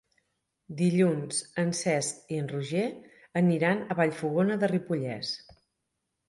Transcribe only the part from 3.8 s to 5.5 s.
a Vallfogona de Ripollès.